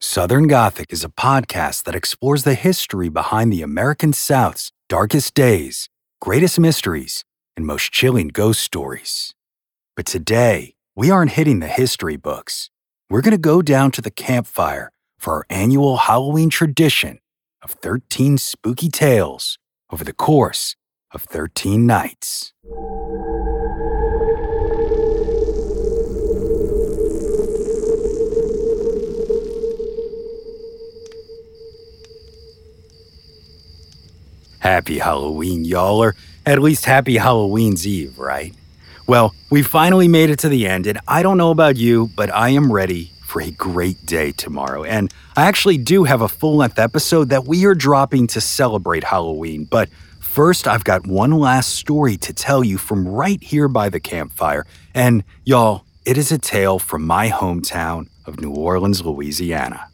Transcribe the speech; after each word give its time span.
Southern 0.00 0.46
Gothic 0.46 0.92
is 0.92 1.02
a 1.02 1.08
podcast 1.08 1.82
that 1.82 1.96
explores 1.96 2.44
the 2.44 2.54
history 2.54 3.08
behind 3.08 3.52
the 3.52 3.62
American 3.62 4.12
South's 4.12 4.70
darkest 4.88 5.34
days, 5.34 5.88
greatest 6.20 6.60
mysteries, 6.60 7.24
and 7.56 7.66
most 7.66 7.90
chilling 7.90 8.28
ghost 8.28 8.60
stories. 8.60 9.34
But 9.96 10.06
today, 10.06 10.76
we 10.94 11.10
aren't 11.10 11.32
hitting 11.32 11.58
the 11.58 11.66
history 11.66 12.14
books. 12.14 12.70
We're 13.10 13.22
going 13.22 13.32
to 13.32 13.38
go 13.38 13.60
down 13.60 13.90
to 13.90 14.00
the 14.00 14.12
campfire 14.12 14.92
for 15.18 15.34
our 15.34 15.46
annual 15.50 15.96
Halloween 15.96 16.48
tradition 16.48 17.18
of 17.60 17.72
13 17.72 18.38
spooky 18.38 18.88
tales 18.88 19.58
over 19.90 20.04
the 20.04 20.12
course 20.12 20.76
of 21.10 21.22
13 21.22 21.86
nights. 21.86 22.52
Happy 34.68 34.98
Halloween, 34.98 35.64
y'all, 35.64 36.02
or 36.02 36.14
at 36.44 36.58
least 36.58 36.84
happy 36.84 37.16
Halloween's 37.16 37.86
Eve, 37.86 38.18
right? 38.18 38.54
Well, 39.06 39.34
we 39.48 39.62
finally 39.62 40.08
made 40.08 40.28
it 40.28 40.38
to 40.40 40.50
the 40.50 40.66
end, 40.66 40.86
and 40.86 41.00
I 41.08 41.22
don't 41.22 41.38
know 41.38 41.50
about 41.50 41.78
you, 41.78 42.10
but 42.14 42.30
I 42.34 42.50
am 42.50 42.70
ready 42.70 43.10
for 43.24 43.40
a 43.40 43.50
great 43.50 44.04
day 44.04 44.30
tomorrow. 44.30 44.84
And 44.84 45.10
I 45.34 45.46
actually 45.46 45.78
do 45.78 46.04
have 46.04 46.20
a 46.20 46.28
full 46.28 46.56
length 46.56 46.78
episode 46.78 47.30
that 47.30 47.46
we 47.46 47.64
are 47.64 47.74
dropping 47.74 48.26
to 48.26 48.42
celebrate 48.42 49.04
Halloween. 49.04 49.64
But 49.64 49.88
first, 50.20 50.68
I've 50.68 50.84
got 50.84 51.06
one 51.06 51.30
last 51.30 51.74
story 51.74 52.18
to 52.18 52.34
tell 52.34 52.62
you 52.62 52.76
from 52.76 53.08
right 53.08 53.42
here 53.42 53.68
by 53.68 53.88
the 53.88 54.00
campfire. 54.00 54.66
And 54.94 55.24
y'all, 55.46 55.86
it 56.04 56.18
is 56.18 56.30
a 56.30 56.36
tale 56.36 56.78
from 56.78 57.06
my 57.06 57.30
hometown 57.30 58.08
of 58.26 58.38
New 58.38 58.52
Orleans, 58.52 59.02
Louisiana. 59.02 59.88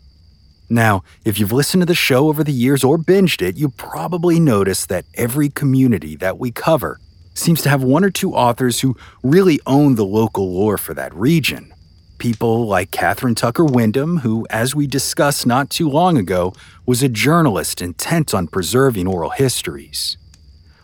Now, 0.69 1.05
if 1.25 1.39
you've 1.39 1.53
listened 1.53 1.83
to 1.83 1.87
the 1.87 1.95
show 1.95 2.29
over 2.29 2.43
the 2.43 2.53
years 2.53 2.83
or 2.83 2.99
binged 2.99 3.43
it, 3.43 3.57
you 3.57 3.69
probably 3.69 4.41
noticed 4.41 4.89
that 4.89 5.05
every 5.15 5.49
community 5.49 6.17
that 6.17 6.39
we 6.39 6.51
cover 6.51 6.99
seems 7.35 7.61
to 7.63 7.69
have 7.69 7.83
one 7.83 8.05
or 8.05 8.11
two 8.11 8.35
authors 8.35 8.81
who 8.81 8.97
really 9.23 9.61
own 9.67 9.97
the 9.97 10.05
local 10.05 10.53
lore 10.53 10.79
for 10.79 10.95
that 10.95 11.15
region. 11.15 11.73
People 12.19 12.67
like 12.67 12.91
Kathryn 12.91 13.37
Tucker 13.37 13.65
Windham, 13.65 14.19
who, 14.19 14.47
as 14.49 14.75
we 14.75 14.87
discussed 14.87 15.47
not 15.47 15.69
too 15.69 15.89
long 15.89 16.17
ago, 16.17 16.55
was 16.87 17.03
a 17.03 17.09
journalist 17.09 17.83
intent 17.83 18.33
on 18.33 18.47
preserving 18.47 19.07
oral 19.07 19.31
histories. 19.31 20.17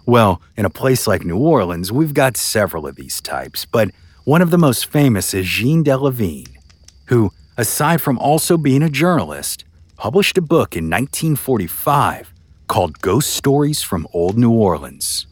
Well, 0.05 0.43
in 0.57 0.65
a 0.65 0.71
place 0.71 1.07
like 1.07 1.25
New 1.25 1.39
Orleans, 1.39 1.93
we've 1.93 2.15
got 2.15 2.37
several 2.37 2.87
of 2.87 2.97
these 2.97 3.21
types, 3.21 3.65
but 3.65 3.91
one 4.25 4.43
of 4.43 4.51
the 4.51 4.59
most 4.59 4.87
famous 4.87 5.33
is 5.33 5.47
Jeanne 5.47 5.85
Delavigne, 5.85 6.49
who, 7.07 7.33
aside 7.57 8.01
from 8.01 8.19
also 8.19 8.59
being 8.59 8.83
a 8.83 8.91
journalist, 8.91 9.65
published 10.01 10.39
a 10.39 10.41
book 10.41 10.77
in 10.77 10.85
1945 10.85 12.33
called 12.69 13.03
Ghost 13.03 13.35
Stories 13.35 13.83
from 13.83 14.09
Old 14.15 14.39
New 14.39 14.51
Orleans. 14.51 15.27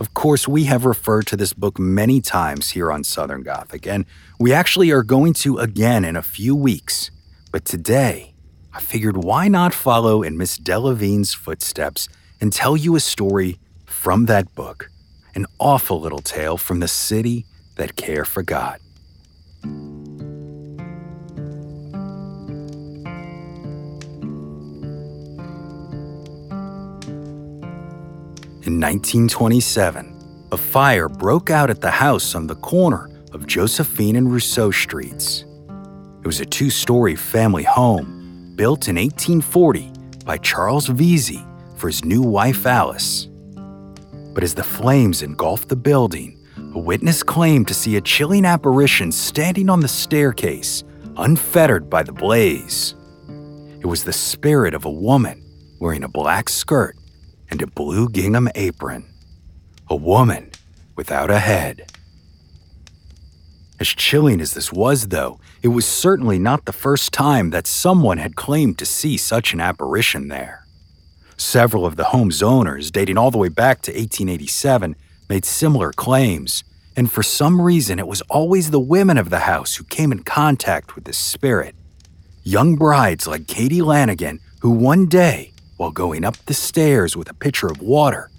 Of 0.00 0.14
course, 0.14 0.48
we 0.48 0.64
have 0.64 0.86
referred 0.86 1.26
to 1.26 1.36
this 1.36 1.52
book 1.52 1.78
many 1.78 2.22
times 2.22 2.70
here 2.70 2.90
on 2.90 3.04
Southern 3.04 3.42
Gothic, 3.42 3.86
and 3.86 4.06
we 4.40 4.50
actually 4.50 4.90
are 4.92 5.02
going 5.02 5.34
to 5.44 5.58
again 5.58 6.06
in 6.06 6.16
a 6.16 6.22
few 6.22 6.56
weeks. 6.56 7.10
But 7.50 7.66
today, 7.66 8.32
I 8.72 8.80
figured 8.80 9.24
why 9.24 9.48
not 9.48 9.74
follow 9.74 10.22
in 10.22 10.38
Miss 10.38 10.56
Delavigne's 10.56 11.34
footsteps 11.34 12.08
and 12.40 12.50
tell 12.50 12.78
you 12.78 12.96
a 12.96 13.00
story 13.00 13.58
from 13.84 14.24
that 14.24 14.54
book, 14.54 14.90
an 15.34 15.44
awful 15.58 16.00
little 16.00 16.22
tale 16.22 16.56
from 16.56 16.80
the 16.80 16.88
city 16.88 17.44
that 17.76 17.96
care 17.96 18.24
forgot. 18.24 18.80
In 28.64 28.78
1927, 28.78 30.46
a 30.52 30.56
fire 30.56 31.08
broke 31.08 31.50
out 31.50 31.68
at 31.68 31.80
the 31.80 31.90
house 31.90 32.36
on 32.36 32.46
the 32.46 32.54
corner 32.54 33.10
of 33.32 33.48
Josephine 33.48 34.14
and 34.14 34.32
Rousseau 34.32 34.70
Streets. 34.70 35.44
It 36.20 36.26
was 36.28 36.38
a 36.38 36.46
two 36.46 36.70
story 36.70 37.16
family 37.16 37.64
home 37.64 38.52
built 38.54 38.86
in 38.86 38.94
1840 38.94 39.90
by 40.24 40.38
Charles 40.38 40.86
Vesey 40.86 41.44
for 41.74 41.88
his 41.88 42.04
new 42.04 42.22
wife 42.22 42.64
Alice. 42.64 43.26
But 44.32 44.44
as 44.44 44.54
the 44.54 44.62
flames 44.62 45.22
engulfed 45.22 45.68
the 45.68 45.74
building, 45.74 46.38
a 46.72 46.78
witness 46.78 47.24
claimed 47.24 47.66
to 47.66 47.74
see 47.74 47.96
a 47.96 48.00
chilling 48.00 48.44
apparition 48.44 49.10
standing 49.10 49.70
on 49.70 49.80
the 49.80 49.88
staircase, 49.88 50.84
unfettered 51.16 51.90
by 51.90 52.04
the 52.04 52.12
blaze. 52.12 52.94
It 53.80 53.86
was 53.86 54.04
the 54.04 54.12
spirit 54.12 54.72
of 54.72 54.84
a 54.84 54.90
woman 54.90 55.42
wearing 55.80 56.04
a 56.04 56.08
black 56.08 56.48
skirt 56.48 56.96
and 57.52 57.60
a 57.60 57.66
blue 57.66 58.08
gingham 58.08 58.48
apron. 58.54 59.04
A 59.90 59.94
woman 59.94 60.50
without 60.96 61.30
a 61.30 61.38
head. 61.38 61.92
As 63.78 63.88
chilling 63.88 64.40
as 64.40 64.54
this 64.54 64.72
was, 64.72 65.08
though, 65.08 65.38
it 65.62 65.68
was 65.68 65.84
certainly 65.84 66.38
not 66.38 66.64
the 66.64 66.72
first 66.72 67.12
time 67.12 67.50
that 67.50 67.66
someone 67.66 68.16
had 68.16 68.36
claimed 68.36 68.78
to 68.78 68.86
see 68.86 69.18
such 69.18 69.52
an 69.52 69.60
apparition 69.60 70.28
there. 70.28 70.64
Several 71.36 71.84
of 71.84 71.96
the 71.96 72.04
home's 72.04 72.42
owners, 72.42 72.90
dating 72.90 73.18
all 73.18 73.30
the 73.30 73.36
way 73.36 73.50
back 73.50 73.82
to 73.82 73.90
1887, 73.90 74.96
made 75.28 75.44
similar 75.44 75.92
claims, 75.92 76.64
and 76.96 77.12
for 77.12 77.22
some 77.22 77.60
reason 77.60 77.98
it 77.98 78.06
was 78.06 78.22
always 78.30 78.70
the 78.70 78.80
women 78.80 79.18
of 79.18 79.28
the 79.28 79.40
house 79.40 79.74
who 79.74 79.84
came 79.84 80.10
in 80.10 80.22
contact 80.22 80.94
with 80.94 81.04
this 81.04 81.18
spirit. 81.18 81.74
Young 82.44 82.76
brides 82.76 83.26
like 83.26 83.46
Katie 83.46 83.82
Lanigan, 83.82 84.40
who 84.60 84.70
one 84.70 85.06
day 85.06 85.51
while 85.82 85.90
going 85.90 86.24
up 86.24 86.36
the 86.46 86.54
stairs 86.54 87.16
with 87.16 87.28
a 87.28 87.34
pitcher 87.34 87.66
of 87.66 87.82
water, 87.82 88.30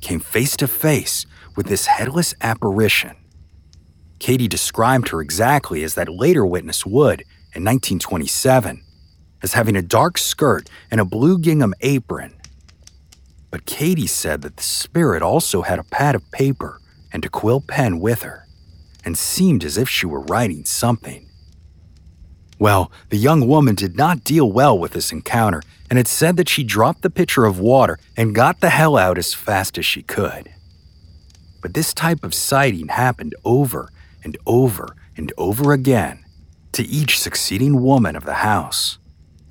came 0.00 0.18
face 0.18 0.56
to 0.56 0.66
face 0.66 1.26
with 1.54 1.66
this 1.66 1.84
headless 1.84 2.34
apparition. 2.40 3.14
Katie 4.18 4.48
described 4.48 5.10
her 5.10 5.20
exactly 5.20 5.84
as 5.84 5.92
that 5.92 6.08
later 6.08 6.46
witness 6.46 6.86
would 6.86 7.20
in 7.54 7.62
1927, 7.62 8.82
as 9.42 9.52
having 9.52 9.76
a 9.76 9.82
dark 9.82 10.16
skirt 10.16 10.70
and 10.90 10.98
a 10.98 11.04
blue 11.04 11.38
gingham 11.38 11.74
apron. 11.82 12.32
But 13.50 13.66
Katie 13.66 14.06
said 14.06 14.40
that 14.40 14.56
the 14.56 14.62
spirit 14.62 15.22
also 15.22 15.60
had 15.60 15.78
a 15.78 15.84
pad 15.84 16.14
of 16.14 16.30
paper 16.30 16.80
and 17.12 17.26
a 17.26 17.28
quill 17.28 17.60
pen 17.60 18.00
with 18.00 18.22
her, 18.22 18.46
and 19.04 19.18
seemed 19.18 19.64
as 19.64 19.76
if 19.76 19.86
she 19.86 20.06
were 20.06 20.20
writing 20.20 20.64
something. 20.64 21.25
Well, 22.58 22.90
the 23.10 23.18
young 23.18 23.46
woman 23.46 23.74
did 23.74 23.96
not 23.96 24.24
deal 24.24 24.50
well 24.50 24.78
with 24.78 24.92
this 24.92 25.12
encounter, 25.12 25.62
and 25.90 25.98
it 25.98 26.08
said 26.08 26.36
that 26.36 26.48
she 26.48 26.64
dropped 26.64 27.02
the 27.02 27.10
pitcher 27.10 27.44
of 27.44 27.60
water 27.60 27.98
and 28.16 28.34
got 28.34 28.60
the 28.60 28.70
hell 28.70 28.96
out 28.96 29.18
as 29.18 29.34
fast 29.34 29.76
as 29.78 29.84
she 29.84 30.02
could. 30.02 30.50
But 31.60 31.74
this 31.74 31.92
type 31.92 32.24
of 32.24 32.34
sighting 32.34 32.88
happened 32.88 33.34
over 33.44 33.90
and 34.24 34.38
over 34.46 34.96
and 35.16 35.32
over 35.36 35.72
again 35.72 36.24
to 36.72 36.82
each 36.84 37.18
succeeding 37.20 37.82
woman 37.82 38.16
of 38.16 38.24
the 38.24 38.34
house, 38.34 38.98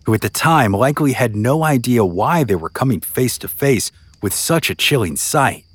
who 0.05 0.13
at 0.13 0.21
the 0.21 0.29
time 0.29 0.71
likely 0.71 1.13
had 1.13 1.35
no 1.35 1.63
idea 1.63 2.05
why 2.05 2.43
they 2.43 2.55
were 2.55 2.69
coming 2.69 3.01
face 3.01 3.37
to 3.39 3.47
face 3.47 3.91
with 4.21 4.33
such 4.33 4.69
a 4.69 4.75
chilling 4.75 5.15
sight. 5.15 5.65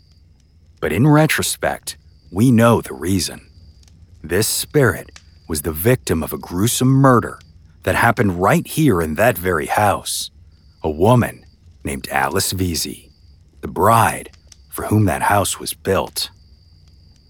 But 0.80 0.92
in 0.92 1.06
retrospect, 1.06 1.96
we 2.30 2.50
know 2.50 2.80
the 2.80 2.94
reason. 2.94 3.48
This 4.22 4.48
spirit 4.48 5.19
was 5.50 5.62
the 5.62 5.73
victim 5.73 6.23
of 6.23 6.32
a 6.32 6.38
gruesome 6.38 6.87
murder 6.87 7.37
that 7.82 7.97
happened 7.97 8.41
right 8.41 8.64
here 8.69 9.02
in 9.02 9.17
that 9.17 9.37
very 9.37 9.67
house. 9.67 10.31
A 10.85 10.88
woman 10.88 11.44
named 11.82 12.06
Alice 12.08 12.52
Vesey, 12.52 13.11
the 13.61 13.67
bride 13.67 14.31
for 14.69 14.85
whom 14.85 15.06
that 15.06 15.23
house 15.23 15.58
was 15.58 15.75
built. 15.75 16.31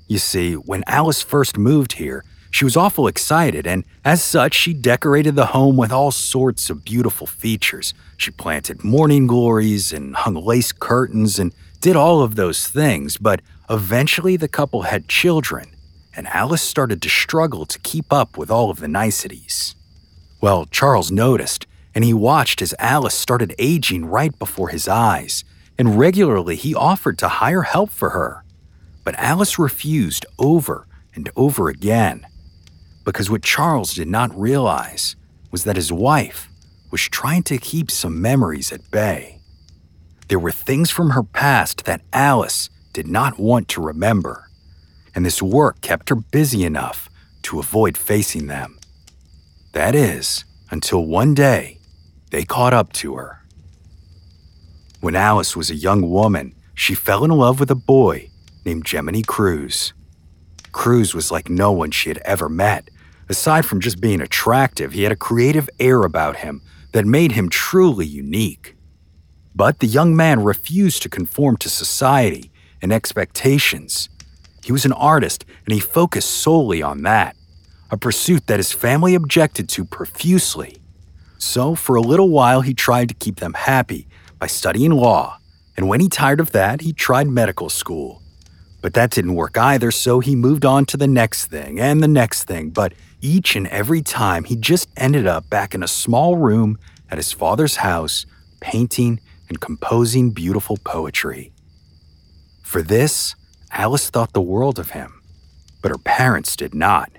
You 0.06 0.18
see, 0.18 0.52
when 0.52 0.84
Alice 0.86 1.22
first 1.22 1.56
moved 1.56 1.94
here, 1.94 2.22
she 2.50 2.66
was 2.66 2.76
awful 2.76 3.06
excited, 3.06 3.66
and 3.66 3.84
as 4.04 4.22
such, 4.22 4.52
she 4.52 4.74
decorated 4.74 5.34
the 5.34 5.46
home 5.56 5.78
with 5.78 5.90
all 5.90 6.10
sorts 6.10 6.68
of 6.68 6.84
beautiful 6.84 7.26
features. 7.26 7.94
She 8.18 8.30
planted 8.30 8.84
morning 8.84 9.28
glories 9.28 9.94
and 9.94 10.14
hung 10.14 10.34
lace 10.34 10.72
curtains 10.72 11.38
and 11.38 11.54
did 11.80 11.96
all 11.96 12.20
of 12.20 12.34
those 12.34 12.66
things, 12.66 13.16
but 13.16 13.40
eventually 13.70 14.36
the 14.36 14.46
couple 14.46 14.82
had 14.82 15.08
children, 15.08 15.70
and 16.20 16.28
Alice 16.28 16.60
started 16.60 17.00
to 17.00 17.08
struggle 17.08 17.64
to 17.64 17.78
keep 17.78 18.12
up 18.12 18.36
with 18.36 18.50
all 18.50 18.68
of 18.68 18.80
the 18.80 18.86
niceties. 18.86 19.74
Well, 20.42 20.66
Charles 20.66 21.10
noticed, 21.10 21.66
and 21.94 22.04
he 22.04 22.12
watched 22.12 22.60
as 22.60 22.74
Alice 22.78 23.14
started 23.14 23.54
aging 23.58 24.04
right 24.04 24.38
before 24.38 24.68
his 24.68 24.86
eyes, 24.86 25.44
and 25.78 25.98
regularly 25.98 26.56
he 26.56 26.74
offered 26.74 27.16
to 27.20 27.28
hire 27.28 27.62
help 27.62 27.88
for 27.88 28.10
her. 28.10 28.44
But 29.02 29.14
Alice 29.14 29.58
refused 29.58 30.26
over 30.38 30.86
and 31.14 31.30
over 31.36 31.70
again 31.70 32.26
because 33.02 33.30
what 33.30 33.42
Charles 33.42 33.94
did 33.94 34.08
not 34.08 34.38
realize 34.38 35.16
was 35.50 35.64
that 35.64 35.76
his 35.76 35.90
wife 35.90 36.50
was 36.90 37.00
trying 37.08 37.44
to 37.44 37.56
keep 37.56 37.90
some 37.90 38.20
memories 38.20 38.72
at 38.72 38.90
bay. 38.90 39.40
There 40.28 40.38
were 40.38 40.52
things 40.52 40.90
from 40.90 41.12
her 41.12 41.22
past 41.22 41.86
that 41.86 42.02
Alice 42.12 42.68
did 42.92 43.06
not 43.06 43.38
want 43.38 43.68
to 43.68 43.80
remember, 43.80 44.49
and 45.14 45.24
this 45.24 45.42
work 45.42 45.80
kept 45.80 46.08
her 46.08 46.14
busy 46.14 46.64
enough 46.64 47.08
to 47.42 47.58
avoid 47.58 47.96
facing 47.96 48.46
them. 48.46 48.78
That 49.72 49.94
is, 49.94 50.44
until 50.70 51.04
one 51.04 51.34
day 51.34 51.78
they 52.30 52.44
caught 52.44 52.72
up 52.72 52.92
to 52.94 53.16
her. 53.16 53.40
When 55.00 55.16
Alice 55.16 55.56
was 55.56 55.70
a 55.70 55.74
young 55.74 56.10
woman, 56.10 56.54
she 56.74 56.94
fell 56.94 57.24
in 57.24 57.30
love 57.30 57.58
with 57.58 57.70
a 57.70 57.74
boy 57.74 58.30
named 58.64 58.84
Gemini 58.84 59.22
Cruz. 59.26 59.92
Cruz 60.72 61.14
was 61.14 61.30
like 61.30 61.48
no 61.48 61.72
one 61.72 61.90
she 61.90 62.10
had 62.10 62.18
ever 62.18 62.48
met. 62.48 62.90
Aside 63.28 63.64
from 63.64 63.80
just 63.80 64.00
being 64.00 64.20
attractive, 64.20 64.92
he 64.92 65.02
had 65.02 65.12
a 65.12 65.16
creative 65.16 65.70
air 65.78 66.02
about 66.02 66.36
him 66.36 66.62
that 66.92 67.06
made 67.06 67.32
him 67.32 67.48
truly 67.48 68.06
unique. 68.06 68.76
But 69.54 69.78
the 69.78 69.86
young 69.86 70.14
man 70.14 70.42
refused 70.42 71.02
to 71.02 71.08
conform 71.08 71.56
to 71.58 71.68
society 71.68 72.50
and 72.82 72.92
expectations. 72.92 74.08
He 74.62 74.72
was 74.72 74.84
an 74.84 74.92
artist 74.92 75.44
and 75.64 75.74
he 75.74 75.80
focused 75.80 76.30
solely 76.30 76.82
on 76.82 77.02
that, 77.02 77.36
a 77.90 77.96
pursuit 77.96 78.46
that 78.46 78.58
his 78.58 78.72
family 78.72 79.14
objected 79.14 79.68
to 79.70 79.84
profusely. 79.84 80.76
So, 81.38 81.74
for 81.74 81.96
a 81.96 82.02
little 82.02 82.28
while, 82.28 82.60
he 82.60 82.74
tried 82.74 83.08
to 83.08 83.14
keep 83.14 83.36
them 83.36 83.54
happy 83.54 84.06
by 84.38 84.46
studying 84.46 84.92
law, 84.92 85.38
and 85.76 85.88
when 85.88 86.00
he 86.00 86.08
tired 86.08 86.40
of 86.40 86.52
that, 86.52 86.82
he 86.82 86.92
tried 86.92 87.28
medical 87.28 87.70
school. 87.70 88.20
But 88.82 88.94
that 88.94 89.10
didn't 89.10 89.34
work 89.34 89.56
either, 89.58 89.90
so 89.90 90.20
he 90.20 90.34
moved 90.36 90.64
on 90.64 90.84
to 90.86 90.96
the 90.96 91.06
next 91.06 91.46
thing 91.46 91.78
and 91.78 92.02
the 92.02 92.08
next 92.08 92.44
thing. 92.44 92.70
But 92.70 92.94
each 93.20 93.56
and 93.56 93.66
every 93.68 94.02
time, 94.02 94.44
he 94.44 94.56
just 94.56 94.88
ended 94.96 95.26
up 95.26 95.48
back 95.50 95.74
in 95.74 95.82
a 95.82 95.88
small 95.88 96.36
room 96.36 96.78
at 97.10 97.18
his 97.18 97.32
father's 97.32 97.76
house, 97.76 98.24
painting 98.60 99.20
and 99.48 99.60
composing 99.60 100.30
beautiful 100.30 100.78
poetry. 100.78 101.52
For 102.62 102.82
this, 102.82 103.34
Alice 103.72 104.10
thought 104.10 104.32
the 104.32 104.40
world 104.40 104.78
of 104.78 104.90
him, 104.90 105.22
but 105.82 105.90
her 105.90 105.98
parents 105.98 106.56
did 106.56 106.74
not. 106.74 107.10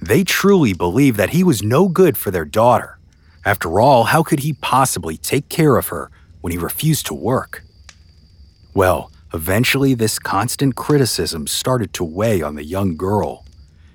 They 0.00 0.24
truly 0.24 0.72
believed 0.72 1.16
that 1.16 1.30
he 1.30 1.42
was 1.42 1.62
no 1.62 1.88
good 1.88 2.16
for 2.16 2.30
their 2.30 2.44
daughter. 2.44 2.98
After 3.44 3.80
all, 3.80 4.04
how 4.04 4.22
could 4.22 4.40
he 4.40 4.52
possibly 4.52 5.16
take 5.16 5.48
care 5.48 5.76
of 5.76 5.88
her 5.88 6.10
when 6.40 6.52
he 6.52 6.58
refused 6.58 7.06
to 7.06 7.14
work? 7.14 7.62
Well, 8.74 9.10
Eventually, 9.34 9.94
this 9.94 10.20
constant 10.20 10.76
criticism 10.76 11.48
started 11.48 11.92
to 11.94 12.04
weigh 12.04 12.40
on 12.40 12.54
the 12.54 12.62
young 12.62 12.96
girl. 12.96 13.44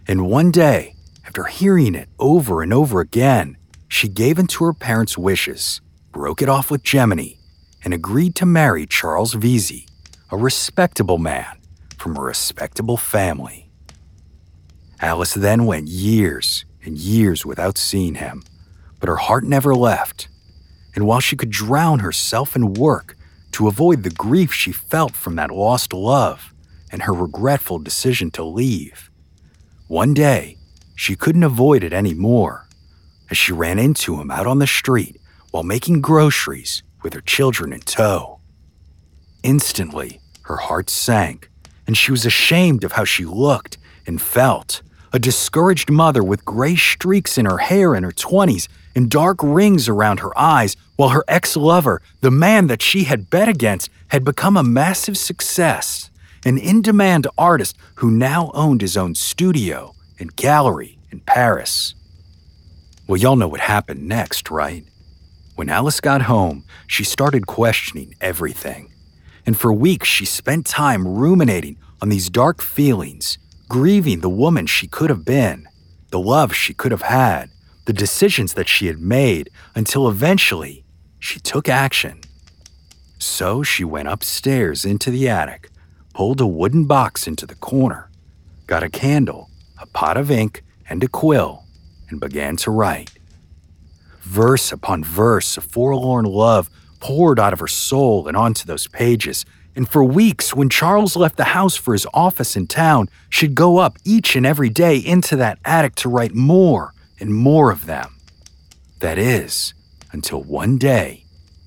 And 0.06 0.28
one 0.28 0.52
day, 0.52 0.96
after 1.26 1.46
hearing 1.46 1.96
it 1.96 2.10
over 2.20 2.62
and 2.62 2.74
over 2.74 3.00
again, 3.00 3.56
she 3.88 4.10
gave 4.10 4.38
in 4.38 4.48
to 4.48 4.66
her 4.66 4.74
parents' 4.74 5.18
wishes, 5.18 5.80
broke 6.12 6.42
it 6.42 6.50
off 6.50 6.70
with 6.70 6.84
Gemini, 6.84 7.36
and 7.86 7.94
agreed 7.94 8.36
to 8.36 8.46
marry 8.46 8.86
Charles 8.86 9.34
Vesey, 9.34 9.88
a 10.30 10.36
respectable 10.36 11.18
man 11.18 11.59
from 12.00 12.16
a 12.16 12.22
respectable 12.22 12.98
family. 12.98 13.70
Alice 15.02 15.34
then 15.34 15.66
went 15.66 15.88
years 15.88 16.66
and 16.84 16.98
years 16.98 17.46
without 17.46 17.78
seeing 17.78 18.16
him, 18.16 18.44
but 19.00 19.10
her 19.10 19.18
heart 19.18 19.44
never 19.44 19.76
left. 19.76 20.28
And 20.96 21.06
while 21.06 21.20
she 21.20 21.36
could 21.36 21.52
drown 21.52 22.00
herself 22.00 22.56
in 22.56 22.74
work 22.74 23.16
to 23.52 23.68
avoid 23.68 24.04
the 24.04 24.10
grief 24.10 24.54
she 24.54 24.72
felt 24.72 25.14
from 25.14 25.36
that 25.36 25.52
lost 25.52 25.94
love 25.94 26.54
and 26.92 27.04
her 27.04 27.14
regretful 27.14 27.80
decision 27.80 28.32
to 28.32 28.44
leave. 28.44 29.10
One 29.88 30.14
day, 30.14 30.58
she 30.96 31.16
couldn't 31.16 31.44
avoid 31.44 31.84
it 31.84 31.94
anymore 31.94 32.68
as 33.30 33.38
she 33.38 33.54
ran 33.54 33.80
into 33.80 34.20
him 34.20 34.32
out 34.32 34.48
on 34.48 34.60
the 34.60 34.68
street 34.68 35.18
while 35.52 35.64
making 35.64 36.02
groceries 36.02 36.84
with 37.04 37.14
her 37.14 37.22
children 37.22 37.74
in 37.74 37.82
tow. 37.82 38.40
Instantly, 39.44 40.20
her 40.44 40.58
heart 40.58 40.90
sank, 40.90 41.50
and 41.90 41.98
she 41.98 42.12
was 42.12 42.24
ashamed 42.24 42.84
of 42.84 42.92
how 42.92 43.04
she 43.04 43.26
looked 43.26 43.80
and 44.06 44.22
felt. 44.22 44.84
A 45.12 45.18
discouraged 45.18 45.90
mother 45.90 46.24
with 46.24 46.46
gray 46.46 46.76
streaks 46.76 47.36
in 47.36 47.48
her 47.48 47.58
hair 47.58 47.96
in 47.96 48.04
her 48.04 48.12
20s 48.12 48.68
and 48.96 49.10
dark 49.10 49.40
rings 49.42 49.90
around 49.90 50.20
her 50.20 50.38
eyes, 50.38 50.76
while 50.98 51.10
her 51.10 51.24
ex 51.28 51.58
lover, 51.58 52.00
the 52.22 52.30
man 52.30 52.68
that 52.68 52.84
she 52.84 53.06
had 53.06 53.32
bet 53.32 53.50
against, 53.50 53.90
had 54.10 54.24
become 54.24 54.56
a 54.56 54.62
massive 54.62 55.18
success, 55.18 56.12
an 56.46 56.60
in 56.60 56.84
demand 56.84 57.26
artist 57.40 57.76
who 57.96 58.12
now 58.12 58.52
owned 58.54 58.82
his 58.82 58.96
own 58.96 59.16
studio 59.16 59.96
and 60.20 60.36
gallery 60.36 61.00
in 61.10 61.22
Paris. 61.22 61.96
Well, 63.08 63.18
y'all 63.18 63.36
know 63.36 63.48
what 63.48 63.62
happened 63.62 64.08
next, 64.08 64.52
right? 64.52 64.86
When 65.56 65.70
Alice 65.70 66.02
got 66.02 66.22
home, 66.22 66.66
she 66.86 67.04
started 67.04 67.48
questioning 67.48 68.14
everything. 68.22 68.89
And 69.50 69.58
for 69.58 69.74
weeks, 69.74 70.08
she 70.08 70.26
spent 70.26 70.68
time 70.68 71.08
ruminating 71.08 71.78
on 72.04 72.10
these 72.10 72.30
dark 72.30 72.62
feelings, 72.62 73.40
grieving 73.68 74.20
the 74.20 74.30
woman 74.30 74.68
she 74.68 74.86
could 74.86 75.10
have 75.10 75.26
been, 75.26 75.68
the 76.12 76.20
love 76.20 76.54
she 76.54 76.72
could 76.72 76.92
have 76.92 77.02
had, 77.02 77.50
the 77.86 77.92
decisions 77.92 78.54
that 78.54 78.68
she 78.68 78.86
had 78.86 79.00
made 79.00 79.50
until 79.74 80.08
eventually 80.08 80.86
she 81.18 81.40
took 81.40 81.68
action. 81.68 82.22
So 83.18 83.64
she 83.64 83.84
went 83.84 84.08
upstairs 84.08 84.86
into 84.86 85.10
the 85.10 85.28
attic, 85.28 85.72
pulled 86.14 86.42
a 86.42 86.46
wooden 86.46 86.86
box 86.86 87.26
into 87.26 87.48
the 87.48 87.56
corner, 87.56 88.12
got 88.68 88.84
a 88.84 88.88
candle, 88.88 89.50
a 89.82 89.88
pot 89.88 90.16
of 90.16 90.30
ink, 90.30 90.62
and 90.88 91.04
a 91.04 91.08
quill, 91.08 91.64
and 92.10 92.20
began 92.20 92.56
to 92.58 92.70
write. 92.70 93.14
Verse 94.22 94.72
upon 94.72 95.04
verse 95.04 95.58
of 95.58 95.66
forlorn 95.66 96.26
love 96.26 96.70
poured 97.00 97.40
out 97.40 97.54
of 97.54 97.60
her 97.60 97.68
soul 97.68 98.28
and 98.28 98.36
onto 98.36 98.66
those 98.66 98.88
pages. 98.88 99.46
And 99.76 99.88
for 99.88 100.04
weeks, 100.04 100.54
when 100.54 100.70
Charles 100.70 101.16
left 101.16 101.38
the 101.38 101.46
house 101.46 101.76
for 101.76 101.94
his 101.94 102.08
office 102.14 102.56
in 102.56 102.68
town, 102.68 103.10
she'd 103.30 103.56
go 103.56 103.78
up 103.78 103.98
each 104.04 104.36
and 104.36 104.46
every 104.46 104.70
day 104.70 104.98
into 104.98 105.36
that 105.38 105.60
attic 105.64 105.96
to 105.96 106.10
write 106.10 106.34
more 106.36 106.94
and 107.20 107.34
more 107.34 107.72
of 107.72 107.86
them. 107.86 108.16
That 109.00 109.18
is, 109.18 109.74
until 110.12 110.44
one 110.44 110.78
day, 110.78 111.26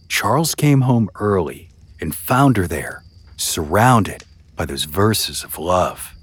Charles 0.09 0.55
came 0.55 0.83
home 0.83 1.09
early 1.15 1.71
and 2.01 2.15
found 2.15 2.57
her 2.57 2.67
there, 2.67 3.03
surrounded 3.37 4.25
by 4.57 4.67
those 4.67 4.85
verses 4.85 5.43
of 5.45 5.59
love. 5.59 6.15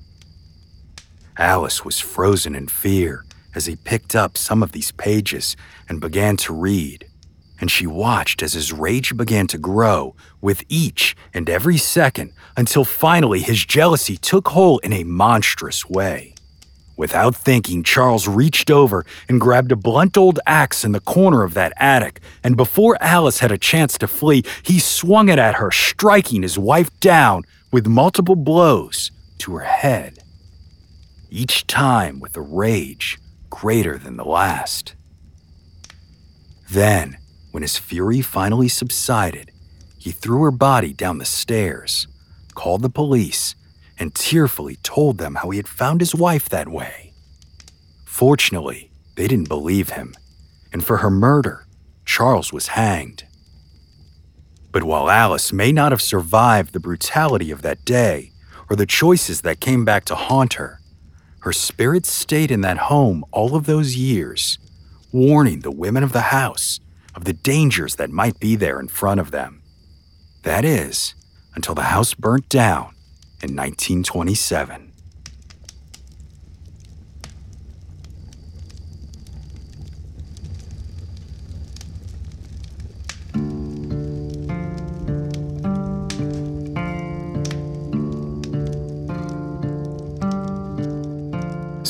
Alice 1.38 1.84
was 1.84 2.00
frozen 2.00 2.54
in 2.54 2.68
fear 2.68 3.26
as 3.56 3.66
he 3.66 3.76
picked 3.76 4.16
up 4.16 4.38
some 4.38 4.62
of 4.62 4.74
these 4.74 4.92
pages 4.92 5.56
and 5.88 6.02
began 6.02 6.38
to 6.38 6.54
read, 6.54 7.09
and 7.60 7.70
she 7.70 7.86
watched 7.86 8.42
as 8.42 8.54
his 8.54 8.72
rage 8.72 9.16
began 9.16 9.48
to 9.48 9.58
grow 9.58 10.16
with 10.42 10.64
each 10.70 11.16
and 11.34 11.50
every 11.50 11.78
second 11.78 12.34
until 12.56 12.86
finally 12.86 13.42
his 13.42 13.66
jealousy 13.66 14.18
took 14.18 14.50
hold 14.50 14.82
in 14.84 14.94
a 14.94 15.04
monstrous 15.04 15.88
way. 15.90 16.34
Without 17.00 17.34
thinking, 17.34 17.82
Charles 17.82 18.28
reached 18.28 18.70
over 18.70 19.06
and 19.30 19.40
grabbed 19.40 19.72
a 19.72 19.78
blunt 19.78 20.18
old 20.18 20.38
axe 20.46 20.84
in 20.84 20.92
the 20.92 21.00
corner 21.00 21.44
of 21.44 21.54
that 21.54 21.72
attic, 21.78 22.20
and 22.44 22.58
before 22.58 22.98
Alice 23.00 23.40
had 23.40 23.54
a 23.54 23.58
chance 23.58 23.98
to 23.98 24.08
flee, 24.08 24.44
he 24.64 24.80
swung 24.80 25.30
it 25.30 25.40
at 25.40 25.56
her, 25.56 25.72
striking 25.72 26.42
his 26.42 26.60
wife 26.60 26.90
down 27.00 27.44
with 27.72 27.88
multiple 27.88 28.36
blows 28.36 29.12
to 29.38 29.54
her 29.54 29.64
head. 29.64 30.20
Each 31.30 31.66
time 31.68 32.20
with 32.20 32.36
a 32.36 32.42
rage 32.42 33.18
greater 33.50 33.98
than 33.98 34.18
the 34.18 34.26
last. 34.26 34.96
Then, 36.70 37.18
when 37.60 37.64
his 37.64 37.78
fury 37.78 38.22
finally 38.22 38.70
subsided, 38.70 39.52
he 39.98 40.12
threw 40.12 40.44
her 40.44 40.52
body 40.52 40.94
down 40.94 41.18
the 41.18 41.26
stairs, 41.26 42.08
called 42.56 42.82
the 42.82 42.90
police, 42.90 43.54
and 43.98 44.16
tearfully 44.16 44.78
told 44.78 45.18
them 45.18 45.36
how 45.36 45.50
he 45.50 45.58
had 45.58 45.68
found 45.68 46.00
his 46.00 46.16
wife 46.16 46.48
that 46.48 46.70
way. 46.70 47.12
Fortunately, 48.06 48.94
they 49.18 49.28
didn't 49.28 49.50
believe 49.50 49.90
him, 49.90 50.16
and 50.72 50.86
for 50.86 50.98
her 50.98 51.10
murder, 51.10 51.68
Charles 52.06 52.54
was 52.54 52.68
hanged. 52.68 53.26
But 54.72 54.86
while 54.86 55.10
Alice 55.10 55.52
may 55.52 55.74
not 55.74 55.92
have 55.92 56.02
survived 56.02 56.72
the 56.72 56.80
brutality 56.80 57.52
of 57.52 57.62
that 57.64 57.84
day 57.84 58.32
or 58.70 58.78
the 58.78 58.86
choices 58.86 59.42
that 59.42 59.60
came 59.60 59.84
back 59.84 60.06
to 60.06 60.16
haunt 60.16 60.54
her, 60.54 60.80
her 61.42 61.52
spirit 61.52 62.06
stayed 62.06 62.52
in 62.52 62.62
that 62.62 62.88
home 62.88 63.26
all 63.34 63.54
of 63.54 63.66
those 63.66 63.98
years, 63.98 64.58
warning 65.12 65.60
the 65.60 65.72
women 65.72 66.04
of 66.04 66.14
the 66.14 66.32
house 66.32 66.80
of 67.16 67.26
the 67.26 67.34
dangers 67.34 67.96
that 67.96 68.10
might 68.10 68.40
be 68.40 68.56
there 68.56 68.80
in 68.80 68.88
front 68.88 69.20
of 69.20 69.32
them. 69.32 69.62
That 70.44 70.66
is, 70.66 71.16
until 71.56 71.76
the 71.76 71.84
house 71.84 72.14
burnt 72.14 72.50
down 72.50 72.96
in 73.42 73.56
1927. 73.56 74.89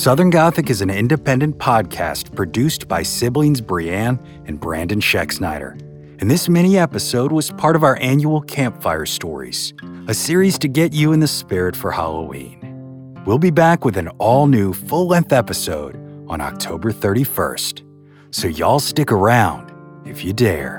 Southern 0.10 0.32
Gothic 0.32 0.72
is 0.72 0.82
an 0.82 0.90
independent 0.90 1.60
podcast 1.60 2.34
produced 2.34 2.88
by 2.88 3.04
siblings 3.04 3.62
Brianne 3.62 4.20
and 4.48 4.60
Brandon 4.60 5.00
Schexnayder. 5.00 5.80
And 6.20 6.32
this 6.32 6.50
mini 6.50 6.80
episode 6.80 7.32
was 7.32 7.52
part 7.52 7.76
of 7.76 7.84
our 7.84 7.96
annual 8.02 8.42
Campfire 8.42 9.06
Stories, 9.06 9.72
a 10.08 10.16
series 10.16 10.58
to 10.58 10.68
get 10.68 10.94
you 10.94 11.14
in 11.14 11.20
the 11.20 11.28
spirit 11.28 11.76
for 11.76 11.92
Halloween. 11.92 13.22
We'll 13.28 13.38
be 13.38 13.52
back 13.52 13.86
with 13.86 13.98
an 13.98 14.08
all 14.18 14.48
new 14.48 14.74
full 14.74 15.06
length 15.06 15.32
episode 15.32 15.96
on 16.28 16.42
October 16.42 16.92
31st. 16.92 17.84
So 18.32 18.48
y'all 18.48 18.80
stick 18.80 19.12
around 19.12 19.72
if 20.08 20.26
you 20.26 20.34
dare. 20.34 20.79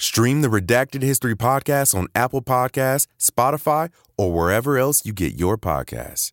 Stream 0.00 0.42
the 0.42 0.48
Redacted 0.48 1.02
History 1.02 1.34
Podcast 1.34 1.92
on 1.92 2.06
Apple 2.14 2.42
Podcasts, 2.42 3.08
Spotify, 3.18 3.90
or 4.16 4.32
wherever 4.32 4.78
else 4.78 5.04
you 5.04 5.12
get 5.12 5.34
your 5.34 5.58
podcasts. 5.58 6.26